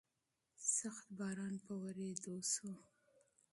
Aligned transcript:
سخت 0.77 1.05
باران 1.19 1.53
په 1.65 1.73
ورېدو 1.83 2.35
شو. 2.51 2.71